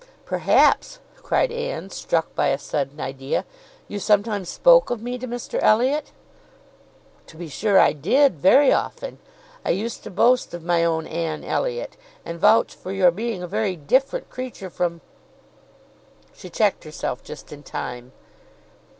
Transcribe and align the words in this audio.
"Perhaps," 0.25 0.97
cried 1.17 1.51
Anne, 1.51 1.91
struck 1.91 2.33
by 2.33 2.47
a 2.47 2.57
sudden 2.57 2.99
idea, 2.99 3.45
"you 3.87 3.99
sometimes 3.99 4.49
spoke 4.49 4.89
of 4.89 4.99
me 4.99 5.15
to 5.19 5.27
Mr 5.27 5.59
Elliot?" 5.61 6.11
"To 7.27 7.37
be 7.37 7.47
sure 7.47 7.77
I 7.79 7.93
did; 7.93 8.39
very 8.39 8.73
often. 8.73 9.19
I 9.63 9.69
used 9.69 10.01
to 10.03 10.09
boast 10.09 10.55
of 10.55 10.63
my 10.63 10.83
own 10.83 11.05
Anne 11.05 11.43
Elliot, 11.43 11.97
and 12.25 12.39
vouch 12.39 12.73
for 12.73 12.91
your 12.91 13.11
being 13.11 13.43
a 13.43 13.47
very 13.47 13.75
different 13.75 14.31
creature 14.31 14.71
from—" 14.71 15.01
She 16.33 16.49
checked 16.49 16.83
herself 16.83 17.23
just 17.23 17.53
in 17.53 17.61
time. 17.61 18.11